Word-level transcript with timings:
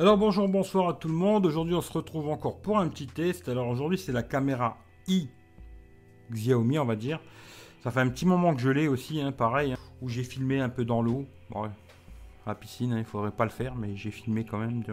Alors 0.00 0.16
bonjour, 0.16 0.46
bonsoir 0.46 0.90
à 0.90 0.94
tout 0.94 1.08
le 1.08 1.14
monde. 1.14 1.44
Aujourd'hui 1.44 1.74
on 1.74 1.80
se 1.80 1.92
retrouve 1.92 2.28
encore 2.28 2.60
pour 2.60 2.78
un 2.78 2.86
petit 2.86 3.08
test. 3.08 3.48
Alors 3.48 3.66
aujourd'hui 3.66 3.98
c'est 3.98 4.12
la 4.12 4.22
caméra 4.22 4.76
i 5.08 5.28
Xiaomi 6.30 6.78
on 6.78 6.84
va 6.84 6.94
dire. 6.94 7.18
Ça 7.82 7.90
fait 7.90 7.98
un 7.98 8.08
petit 8.08 8.24
moment 8.24 8.54
que 8.54 8.60
je 8.60 8.70
l'ai 8.70 8.86
aussi, 8.86 9.20
hein, 9.20 9.32
pareil, 9.32 9.72
hein, 9.72 9.76
où 10.00 10.08
j'ai 10.08 10.22
filmé 10.22 10.60
un 10.60 10.68
peu 10.68 10.84
dans 10.84 11.02
l'eau. 11.02 11.26
Bon, 11.50 11.64
à 11.64 11.70
la 12.46 12.54
piscine, 12.54 12.92
hein, 12.92 12.98
il 13.00 13.04
faudrait 13.04 13.32
pas 13.32 13.42
le 13.42 13.50
faire, 13.50 13.74
mais 13.74 13.96
j'ai 13.96 14.12
filmé 14.12 14.44
quand 14.44 14.58
même, 14.58 14.84
tu. 14.84 14.92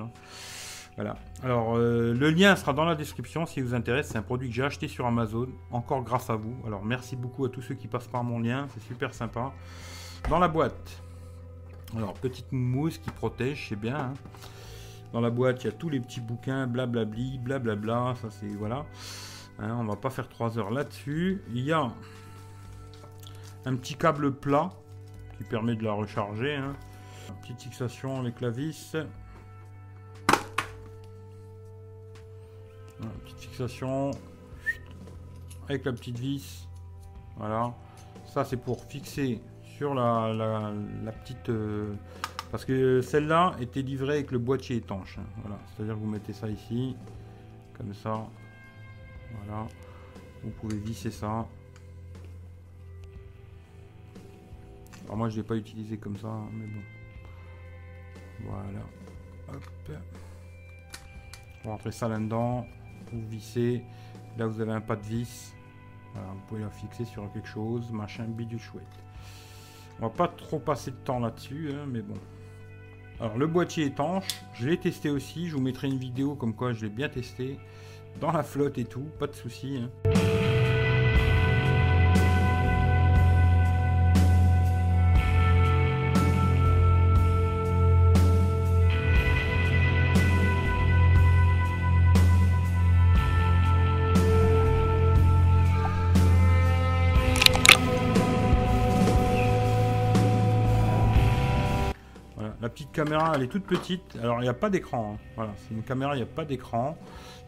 Voilà. 0.96 1.18
Alors, 1.44 1.78
euh, 1.78 2.12
le 2.16 2.32
lien 2.32 2.56
sera 2.56 2.74
dans 2.74 2.86
la 2.86 2.96
description 2.96 3.46
si 3.46 3.62
vous 3.62 3.76
intéresse. 3.76 4.08
C'est 4.08 4.18
un 4.18 4.24
produit 4.24 4.50
que 4.50 4.56
j'ai 4.56 4.64
acheté 4.64 4.88
sur 4.88 5.06
Amazon, 5.06 5.50
encore 5.70 6.02
grâce 6.02 6.32
à 6.32 6.36
vous. 6.36 6.56
Alors, 6.66 6.84
merci 6.84 7.16
beaucoup 7.16 7.46
à 7.46 7.50
tous 7.50 7.62
ceux 7.62 7.76
qui 7.76 7.88
passent 7.88 8.08
par 8.08 8.24
mon 8.24 8.40
lien, 8.40 8.66
c'est 8.74 8.82
super 8.82 9.14
sympa. 9.14 9.54
Dans 10.32 10.40
la 10.40 10.48
boîte, 10.48 11.04
alors, 11.96 12.14
petite 12.14 12.52
mousse 12.52 12.98
qui 12.98 13.12
protège, 13.12 13.68
c'est 13.70 13.80
bien. 13.80 13.98
Hein. 13.98 14.14
Dans 15.14 15.22
la 15.22 15.30
boîte, 15.30 15.64
il 15.64 15.68
y 15.68 15.70
a 15.70 15.74
tous 15.74 15.90
les 15.90 16.00
petits 16.00 16.22
bouquins, 16.22 16.68
blablabli, 16.68 17.40
blablabla. 17.40 18.16
Ça, 18.22 18.30
c'est 18.30 18.48
voilà. 18.48 18.86
Hein, 19.60 19.78
on 19.80 19.86
va 19.86 19.96
pas 19.96 20.10
faire 20.10 20.28
3 20.28 20.60
heures 20.60 20.72
là-dessus. 20.72 21.42
Il 21.54 21.62
y 21.62 21.72
a 21.72 21.92
un 23.66 23.76
petit 23.76 23.96
câble 23.96 24.34
plat 24.34 24.72
qui 25.38 25.44
permet 25.44 25.76
de 25.76 25.84
la 25.84 25.94
recharger. 25.94 26.56
Hein. 26.56 26.76
petite 27.42 27.62
fixation 27.62 28.20
avec 28.20 28.42
la 28.42 28.50
vis. 28.50 28.96
petite 33.24 33.40
fixation 33.40 34.12
avec 35.68 35.86
la 35.86 35.94
petite 35.94 36.20
vis. 36.20 36.68
Voilà. 37.38 37.74
Ça, 38.26 38.44
c'est 38.44 38.58
pour 38.58 38.84
fixer 38.84 39.42
sur 39.78 39.94
la, 39.94 40.34
la, 40.34 41.12
petite... 41.12 41.50
Euh, 41.50 41.94
parce 42.56 42.64
que 42.64 43.02
celle-là 43.02 43.58
était 43.60 43.82
livrée 43.82 44.14
avec 44.14 44.32
le 44.32 44.40
boîtier 44.40 44.78
étanche. 44.78 45.20
Voilà. 45.42 45.60
C'est-à-dire 45.68 45.96
que 45.96 46.00
vous 46.00 46.10
mettez 46.10 46.32
ça 46.32 46.48
ici. 46.48 46.96
Comme 47.78 47.94
ça. 47.94 48.26
Voilà. 49.44 49.68
Vous 50.42 50.52
pouvez 50.52 50.78
visser 50.78 51.12
ça. 51.12 51.46
Alors 55.04 55.18
moi 55.18 55.28
je 55.28 55.36
ne 55.36 55.42
l'ai 55.42 55.46
pas 55.46 55.58
utilisé 55.58 55.98
comme 55.98 56.16
ça, 56.16 56.30
hein, 56.30 56.48
mais 56.54 56.66
bon. 56.66 56.82
Voilà. 58.46 58.86
Hop. 59.50 59.92
Vous 61.62 61.70
rentrez 61.70 61.92
ça 61.92 62.08
là-dedans 62.08 62.66
vous 63.12 63.28
vissez. 63.28 63.84
Là, 64.38 64.48
vous 64.48 64.62
avez 64.62 64.72
un 64.72 64.80
pas 64.80 64.96
de 64.96 65.04
vis. 65.04 65.54
vous 66.14 66.40
pouvez 66.48 66.62
la 66.62 66.70
fixer 66.70 67.04
sur 67.04 67.30
quelque 67.34 67.50
chose, 67.50 67.92
machin, 67.92 68.24
bidule 68.24 68.62
chouette. 68.62 68.88
On 70.00 70.04
va 70.04 70.10
pas 70.10 70.30
trop 70.30 70.60
passer 70.60 70.92
de 70.92 70.96
temps 71.04 71.20
là-dessus, 71.20 71.72
hein, 71.74 71.86
mais 71.86 72.02
bon. 72.02 72.16
Alors, 73.20 73.38
le 73.38 73.48
boîtier 73.48 73.86
étanche, 73.86 74.28
je 74.54 74.68
l'ai 74.68 74.78
testé 74.78 75.10
aussi. 75.10 75.48
Je 75.48 75.56
vous 75.56 75.62
mettrai 75.62 75.88
une 75.88 75.98
vidéo 75.98 76.36
comme 76.36 76.54
quoi 76.54 76.74
je 76.74 76.82
l'ai 76.84 76.90
bien 76.90 77.10
testé. 77.10 77.58
Dans 78.20 78.32
la 78.32 78.44
flotte 78.44 78.78
et 78.78 78.86
tout, 78.86 79.08
pas 79.20 79.28
de 79.28 79.36
souci. 79.36 79.78
Hein. 79.78 80.45
Petite 102.76 102.92
caméra, 102.92 103.32
elle 103.34 103.44
est 103.44 103.48
toute 103.48 103.64
petite. 103.64 104.18
Alors, 104.22 104.40
il 104.40 104.44
n'y 104.44 104.50
a 104.50 104.54
pas 104.54 104.70
d'écran. 104.70 105.14
Hein. 105.14 105.20
Voilà, 105.38 105.54
c'est 105.58 105.74
une 105.74 105.82
caméra, 105.82 106.14
il 106.14 106.18
n'y 106.18 106.24
a 106.24 106.28
pas 106.28 106.44
d'écran. 106.44 106.98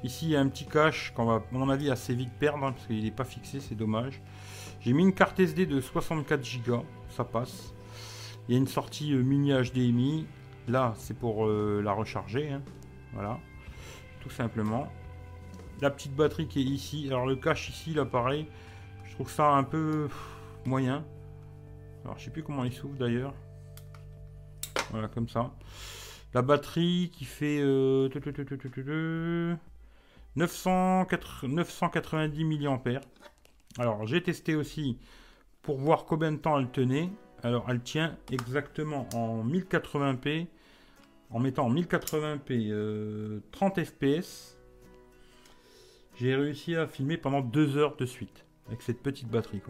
Ici, 0.04 0.28
il 0.28 0.32
y 0.32 0.36
a 0.38 0.40
un 0.40 0.48
petit 0.48 0.66
cache 0.66 1.12
qu'on 1.14 1.26
va, 1.26 1.36
à 1.36 1.42
mon 1.52 1.70
avis, 1.70 1.92
assez 1.92 2.16
vite 2.16 2.32
perdre 2.40 2.64
hein, 2.64 2.72
parce 2.72 2.88
qu'il 2.88 3.04
n'est 3.04 3.12
pas 3.12 3.26
fixé, 3.26 3.60
c'est 3.60 3.76
dommage. 3.76 4.22
J'ai 4.80 4.94
mis 4.94 5.04
une 5.04 5.14
carte 5.14 5.38
SD 5.38 5.66
de 5.66 5.82
64 5.82 6.64
Go, 6.66 6.86
ça 7.10 7.26
passe. 7.26 7.74
Il 8.48 8.54
y 8.54 8.56
a 8.56 8.58
une 8.58 8.68
sortie 8.68 9.12
euh, 9.12 9.22
mini 9.22 9.52
HDMI. 9.52 10.28
Là, 10.70 10.94
c'est 10.98 11.18
pour 11.18 11.46
euh, 11.46 11.82
la 11.84 11.92
recharger. 11.92 12.50
Hein. 12.50 12.62
Voilà, 13.12 13.38
tout 14.22 14.30
simplement. 14.30 14.88
La 15.82 15.90
petite 15.90 16.16
batterie 16.16 16.48
qui 16.48 16.62
est 16.62 16.64
ici. 16.64 17.08
Alors, 17.08 17.26
le 17.26 17.36
cache 17.36 17.68
ici, 17.68 17.94
là, 17.94 18.06
pareil. 18.06 18.48
Je 19.04 19.14
trouve 19.14 19.30
ça 19.30 19.50
un 19.50 19.64
peu 19.64 20.08
moyen. 20.66 21.04
Alors, 22.06 22.18
je 22.18 22.24
sais 22.24 22.32
plus 22.32 22.44
comment 22.44 22.64
il 22.64 22.72
s'ouvre 22.72 22.96
d'ailleurs. 22.96 23.34
Voilà, 24.92 25.08
comme 25.08 25.28
ça. 25.28 25.52
La 26.34 26.42
batterie 26.42 27.12
qui 27.14 27.26
fait 27.26 27.60
990 31.56 32.44
mAh. 32.46 33.02
Alors, 33.80 34.06
j'ai 34.06 34.22
testé 34.22 34.56
aussi 34.56 34.98
pour 35.62 35.78
voir 35.78 36.06
combien 36.06 36.32
de 36.32 36.38
temps 36.38 36.60
elle 36.60 36.70
tenait. 36.70 37.10
Alors, 37.44 37.66
elle 37.70 37.82
tient 37.82 38.16
exactement 38.32 39.08
en 39.14 39.44
1080p. 39.46 40.48
En 41.30 41.40
mettant 41.40 41.66
en 41.66 41.74
1080p 41.74 43.42
30 43.52 43.84
fps. 43.84 44.58
J'ai 46.20 46.36
réussi 46.36 46.76
à 46.76 46.88
filmer 46.88 47.18
pendant 47.18 47.42
2 47.42 47.78
heures 47.78 47.96
de 47.96 48.06
suite. 48.06 48.46
Avec 48.68 48.82
cette 48.82 49.02
petite 49.02 49.30
batterie. 49.30 49.62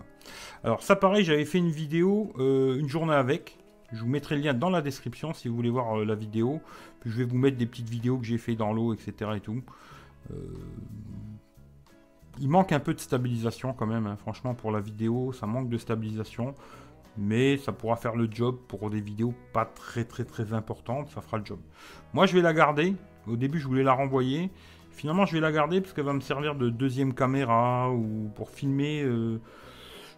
Alors, 0.63 0.81
ça 0.81 0.95
pareil, 0.95 1.23
j'avais 1.23 1.45
fait 1.45 1.59
une 1.59 1.69
vidéo, 1.69 2.33
euh, 2.39 2.77
une 2.77 2.89
journée 2.89 3.13
avec. 3.13 3.57
Je 3.93 4.01
vous 4.01 4.09
mettrai 4.09 4.35
le 4.35 4.41
lien 4.41 4.53
dans 4.53 4.69
la 4.69 4.81
description 4.81 5.33
si 5.33 5.47
vous 5.47 5.55
voulez 5.55 5.69
voir 5.69 5.99
euh, 5.99 6.05
la 6.05 6.15
vidéo. 6.15 6.61
Puis 6.99 7.09
je 7.09 7.17
vais 7.17 7.23
vous 7.23 7.37
mettre 7.37 7.57
des 7.57 7.65
petites 7.65 7.89
vidéos 7.89 8.17
que 8.17 8.25
j'ai 8.25 8.37
fait 8.37 8.55
dans 8.55 8.73
l'eau, 8.73 8.93
etc. 8.93 9.31
Et 9.35 9.39
tout. 9.39 9.61
Euh, 10.31 10.35
il 12.39 12.49
manque 12.49 12.71
un 12.71 12.79
peu 12.79 12.93
de 12.93 12.99
stabilisation 12.99 13.73
quand 13.73 13.87
même. 13.87 14.05
Hein. 14.07 14.17
Franchement, 14.17 14.53
pour 14.53 14.71
la 14.71 14.81
vidéo, 14.81 15.31
ça 15.31 15.47
manque 15.47 15.69
de 15.69 15.77
stabilisation. 15.77 16.53
Mais 17.17 17.57
ça 17.57 17.71
pourra 17.71 17.95
faire 17.95 18.15
le 18.15 18.27
job 18.29 18.57
pour 18.67 18.89
des 18.91 19.01
vidéos 19.01 19.33
pas 19.51 19.65
très 19.65 20.03
très 20.03 20.23
très 20.23 20.53
importantes. 20.53 21.09
Ça 21.09 21.21
fera 21.21 21.37
le 21.37 21.45
job. 21.45 21.59
Moi, 22.13 22.25
je 22.25 22.35
vais 22.35 22.41
la 22.41 22.53
garder. 22.53 22.93
Au 23.25 23.35
début, 23.35 23.59
je 23.59 23.67
voulais 23.67 23.83
la 23.83 23.93
renvoyer. 23.93 24.51
Finalement, 24.91 25.25
je 25.25 25.33
vais 25.33 25.39
la 25.39 25.51
garder 25.51 25.81
parce 25.81 25.93
qu'elle 25.93 26.05
va 26.05 26.13
me 26.13 26.21
servir 26.21 26.55
de 26.55 26.69
deuxième 26.69 27.13
caméra 27.13 27.91
ou 27.91 28.29
pour 28.35 28.49
filmer. 28.49 29.01
Euh, 29.03 29.39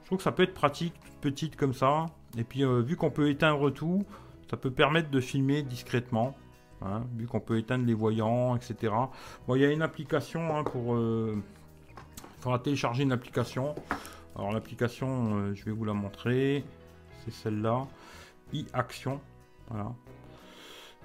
je 0.02 0.06
trouve 0.08 0.18
que 0.18 0.24
ça 0.24 0.32
peut 0.32 0.44
être 0.44 0.54
pratique, 0.54 0.94
toute 1.06 1.16
petite 1.22 1.56
comme 1.56 1.74
ça. 1.74 2.08
Et 2.38 2.44
puis, 2.44 2.64
euh, 2.64 2.82
vu 2.82 2.96
qu'on 2.96 3.12
peut 3.12 3.30
éteindre 3.30 3.72
tout, 3.72 4.06
ça 4.50 4.58
peut 4.58 4.72
permettre 4.72 5.10
de 5.10 5.20
filmer 5.20 5.64
discrètement. 5.64 6.36
Hein, 6.82 7.04
vu 7.18 7.28
qu'on 7.28 7.42
peut 7.42 7.58
éteindre 7.58 7.86
les 7.86 7.94
voyants, 7.94 8.56
etc. 8.56 8.94
Bon, 9.48 9.56
il 9.56 9.62
y 9.62 9.66
a 9.66 9.72
une 9.72 9.82
application 9.82 10.58
hein, 10.58 10.64
pour... 10.64 10.96
Euh, 10.96 11.42
télécharger 12.64 13.04
une 13.04 13.12
application. 13.12 13.76
Alors 14.36 14.52
l'application, 14.52 15.36
euh, 15.36 15.54
je 15.54 15.66
vais 15.66 15.72
vous 15.72 15.86
la 15.86 15.94
montrer. 15.94 16.64
C'est 17.24 17.34
celle-là. 17.34 17.86
e-action. 18.54 19.20
Voilà. 19.70 19.92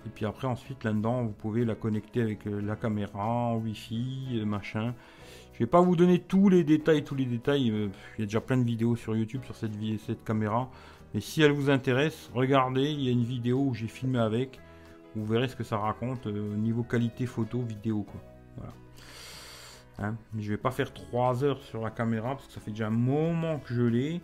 Et 0.07 0.11
puis 0.15 0.27
après, 0.27 0.47
ensuite, 0.47 0.85
là-dedans, 0.85 1.25
vous 1.25 1.33
pouvez 1.33 1.65
la 1.65 1.75
connecter 1.75 2.23
avec 2.23 2.41
la 2.45 2.77
caméra, 2.77 3.57
Wi-Fi, 3.57 4.43
machin. 4.45 4.95
Je 5.55 5.61
vais 5.61 5.67
pas 5.67 5.81
vous 5.81 5.95
donner 5.95 6.19
tous 6.19 6.49
les 6.49 6.65
détails, 6.65 7.05
tous 7.05 7.15
les 7.15 7.27
détails. 7.27 7.69
Il 7.69 7.91
y 8.19 8.23
a 8.23 8.27
déjà 8.27 8.41
plein 8.41 8.57
de 8.57 8.65
vidéos 8.65 8.97
sur 8.97 9.15
YouTube 9.15 9.43
sur 9.45 9.55
cette, 9.55 10.25
caméra. 10.25 10.69
Mais 11.15 11.21
si 11.21 11.43
elle 11.43 11.53
vous 11.53 11.71
intéresse, 11.71 12.29
regardez, 12.35 12.91
il 12.91 13.03
y 13.03 13.09
a 13.09 13.13
une 13.13 13.23
vidéo 13.23 13.61
où 13.61 13.75
j'ai 13.75 13.87
filmé 13.87 14.19
avec. 14.19 14.59
Vous 15.15 15.25
verrez 15.25 15.47
ce 15.47 15.55
que 15.55 15.63
ça 15.63 15.79
raconte 15.79 16.27
euh, 16.27 16.55
au 16.55 16.57
niveau 16.57 16.83
qualité 16.83 17.25
photo, 17.25 17.61
vidéo. 17.61 18.03
Quoi. 18.03 18.21
Voilà. 18.57 18.73
Hein, 20.01 20.17
je 20.37 20.51
vais 20.51 20.57
pas 20.57 20.73
faire 20.73 20.93
3 20.93 21.45
heures 21.45 21.63
sur 21.63 21.83
la 21.83 21.91
caméra 21.91 22.31
parce 22.31 22.49
que 22.49 22.53
ça 22.53 22.61
fait 22.61 22.73
déjà 22.73 22.89
un 22.89 22.91
moment 22.91 23.61
que 23.61 23.73
je 23.73 23.83
l'ai. 23.83 24.21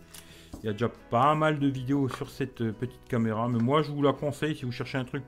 Il 0.61 0.65
y 0.65 0.69
a 0.69 0.73
déjà 0.73 0.89
pas 0.89 1.33
mal 1.33 1.59
de 1.59 1.67
vidéos 1.67 2.09
sur 2.09 2.29
cette 2.29 2.59
euh, 2.59 2.73
petite 2.73 3.07
caméra. 3.07 3.47
Mais 3.47 3.59
moi, 3.59 3.83
je 3.83 3.91
vous 3.91 4.01
la 4.01 4.11
conseille 4.11 4.53
si 4.53 4.65
vous 4.65 4.73
cherchez 4.73 4.97
un 4.97 5.05
truc. 5.05 5.23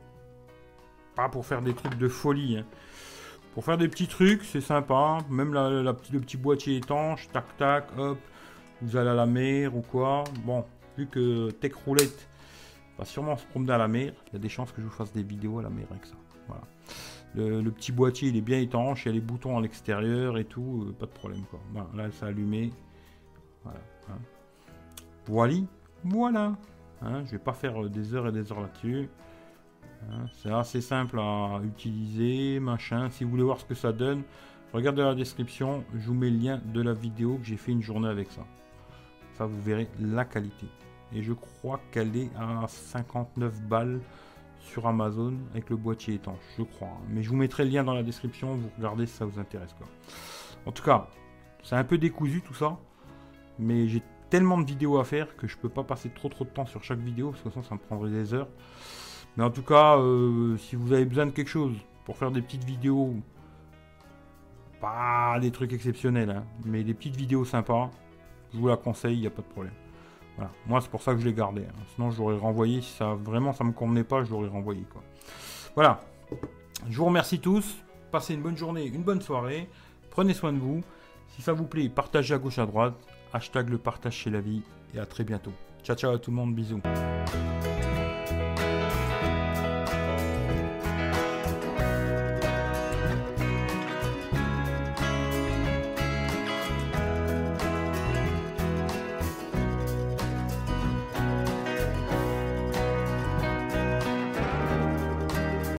Pas 1.16 1.30
pour 1.30 1.46
faire 1.46 1.62
des 1.62 1.74
trucs 1.74 1.98
de 1.98 2.08
folie. 2.08 2.58
Hein. 2.58 2.66
Pour 3.54 3.64
faire 3.64 3.78
des 3.78 3.88
petits 3.88 4.08
trucs, 4.08 4.44
c'est 4.44 4.62
sympa. 4.62 5.20
Même 5.30 5.54
la, 5.54 5.70
le 5.70 5.94
petit 5.94 6.38
boîtier 6.38 6.78
étanche, 6.78 7.28
tac 7.32 7.56
tac, 7.58 7.86
hop. 7.98 8.18
Vous 8.82 8.98
allez 8.98 9.10
à 9.10 9.14
la 9.14 9.26
mer 9.26 9.76
ou 9.76 9.82
quoi. 9.82 10.24
Bon, 10.44 10.66
vu 10.98 11.08
que 11.08 11.52
Tech 11.52 11.74
Roulette 11.86 12.28
va 12.98 13.06
sûrement 13.06 13.38
se 13.38 13.46
promener 13.46 13.74
à 13.74 13.78
la 13.78 13.88
mer, 13.88 14.14
il 14.28 14.34
y 14.34 14.36
a 14.36 14.40
des 14.40 14.50
chances 14.50 14.72
que 14.72 14.82
je 14.82 14.88
vous 14.88 14.94
fasse 14.94 15.14
des 15.14 15.24
vidéos 15.24 15.60
à 15.60 15.64
la 15.64 15.70
mer 15.70 15.86
avec 15.92 16.06
ça. 16.06 16.16
Voilà. 16.48 16.64
Le, 17.36 17.70
petit 17.72 17.92
boîtier 17.92 18.30
il 18.30 18.38
est 18.38 18.42
bien 18.42 18.60
étanche, 18.60 19.06
il 19.06 19.08
y 19.08 19.12
a 19.12 19.14
les 19.14 19.22
boutons 19.22 19.58
à 19.58 19.62
l'extérieur 19.62 20.38
et 20.38 20.46
tout, 20.46 20.86
euh, 20.88 20.92
pas 20.92 21.08
de 21.08 21.12
problème 21.12 21.44
là 21.96 22.12
ça 22.12 22.28
allumé. 22.28 22.72
Voilà. 23.64 23.80
Hein. 24.10 24.20
Voilà. 25.26 25.56
Voilà. 26.04 26.56
Hein, 27.02 27.24
je 27.26 27.32
vais 27.32 27.40
pas 27.40 27.54
faire 27.54 27.84
euh, 27.84 27.90
des 27.90 28.14
heures 28.14 28.28
et 28.28 28.32
des 28.32 28.52
heures 28.52 28.62
là-dessus. 28.62 29.10
Hein, 30.12 30.26
c'est 30.42 30.52
assez 30.52 30.82
simple 30.82 31.20
à 31.20 31.60
utiliser, 31.64 32.60
machin. 32.60 33.10
Si 33.10 33.24
vous 33.24 33.32
voulez 33.32 33.44
voir 33.44 33.60
ce 33.60 33.66
que 33.66 33.76
ça 33.76 33.92
donne, 33.92 34.24
regardez 34.74 35.02
la 35.02 35.16
description, 35.16 35.84
je 35.94 36.08
vous 36.08 36.14
mets 36.14 36.30
le 36.30 36.38
lien 36.38 36.62
de 36.66 36.82
la 36.82 36.94
vidéo 36.94 37.38
que 37.38 37.46
j'ai 37.46 37.58
fait 37.58 37.72
une 37.72 37.82
journée 37.82 38.10
avec 38.10 38.32
ça. 38.32 38.46
Ça, 39.34 39.46
vous 39.46 39.62
verrez 39.62 39.88
la 40.00 40.26
qualité. 40.26 40.68
Et 41.14 41.22
je 41.22 41.34
crois 41.34 41.80
qu'elle 41.92 42.16
est 42.16 42.30
à 42.36 42.68
59 42.68 43.62
balles 43.64 44.02
sur 44.60 44.88
Amazon 44.88 45.34
avec 45.52 45.70
le 45.70 45.76
boîtier 45.76 46.16
étanche, 46.16 46.40
je 46.58 46.64
crois. 46.64 46.98
Mais 47.10 47.22
je 47.22 47.30
vous 47.30 47.36
mettrai 47.36 47.66
le 47.66 47.72
lien 47.72 47.84
dans 47.84 47.94
la 47.94 48.04
description, 48.04 48.56
vous 48.56 48.70
regardez 48.78 49.06
si 49.06 49.14
ça 49.14 49.26
vous 49.26 49.40
intéresse. 49.40 49.74
Quoi. 49.74 49.88
En 50.66 50.72
tout 50.72 50.84
cas, 50.84 51.08
c'est 51.64 51.76
un 51.76 51.84
peu 51.84 51.98
décousu 51.98 52.42
tout 52.42 52.54
ça, 52.54 52.78
mais 53.60 53.88
j'ai 53.88 54.02
tellement 54.30 54.58
de 54.58 54.66
vidéos 54.66 54.98
à 54.98 55.04
faire 55.04 55.36
que 55.36 55.48
je 55.48 55.58
peux 55.58 55.70
pas 55.70 55.84
passer 55.84 56.10
trop 56.10 56.30
trop 56.30 56.46
de 56.46 56.50
temps 56.50 56.66
sur 56.66 56.84
chaque 56.84 57.00
vidéo, 57.00 57.32
parce 57.32 57.44
que 57.44 57.50
sinon 57.52 57.64
ça 57.64 57.76
me 57.76 57.80
prendrait 57.80 58.10
des 58.10 58.34
heures. 58.34 58.48
Mais 59.38 59.44
en 59.44 59.50
tout 59.50 59.64
cas, 59.64 59.98
euh, 59.98 60.58
si 60.58 60.76
vous 60.76 60.94
avez 60.94 61.06
besoin 61.06 61.26
de 61.26 61.32
quelque 61.32 61.50
chose 61.50 61.76
pour 62.06 62.18
faire 62.18 62.32
des 62.32 62.42
petites 62.42 62.64
vidéos, 62.64 63.16
pas 64.80 65.40
des 65.40 65.52
trucs 65.52 65.74
exceptionnels, 65.74 66.30
hein, 66.30 66.44
mais 66.66 66.84
des 66.84 66.94
petites 66.94 67.16
vidéos 67.16 67.46
sympas, 67.46 67.90
je 68.54 68.60
vous 68.60 68.68
la 68.68 68.78
conseille, 68.78 69.16
il 69.16 69.22
n'y 69.22 69.28
a 69.28 69.32
pas 69.32 69.42
de 69.42 69.48
problème. 69.48 69.74
Voilà. 70.36 70.52
Moi, 70.68 70.82
c'est 70.82 70.90
pour 70.90 71.02
ça 71.02 71.14
que 71.14 71.20
je 71.20 71.26
l'ai 71.26 71.34
gardé. 71.34 71.62
Hein. 71.62 71.84
Sinon, 71.96 72.12
j'aurais 72.12 72.38
renvoyé. 72.38 72.82
Si 72.82 72.92
ça 72.94 73.14
vraiment 73.14 73.54
ça 73.54 73.64
me 73.64 73.72
convenait 73.72 74.04
pas, 74.04 74.24
je 74.24 74.32
l'aurais 74.32 74.48
renvoyé. 74.48 74.84
Quoi. 74.92 75.04
Voilà. 75.76 76.00
Je 76.90 76.98
vous 76.98 77.06
remercie 77.06 77.40
tous. 77.40 77.78
Passez 78.12 78.34
une 78.34 78.42
bonne 78.42 78.58
journée, 78.58 78.86
une 78.86 79.04
bonne 79.04 79.22
soirée. 79.22 79.70
Prenez 80.10 80.34
soin 80.34 80.54
de 80.54 80.60
vous. 80.60 80.82
Si 81.30 81.42
ça 81.42 81.54
vous 81.54 81.66
plaît, 81.66 81.90
partagez 81.90 82.36
à 82.36 82.38
gauche 82.38 82.60
à 82.60 82.66
droite. 82.66 82.96
Hashtag 83.32 83.70
le 83.70 83.78
partage 83.80 84.14
chez 84.14 84.30
la 84.30 84.42
vie. 84.42 84.62
Et 84.94 85.00
à 85.00 85.06
très 85.06 85.24
bientôt. 85.24 85.54
Ciao 85.84 85.96
ciao 85.96 86.14
à 86.14 86.20
tout 86.20 86.30
le 86.30 86.38
monde. 86.38 86.54
Bisous. 86.54 86.82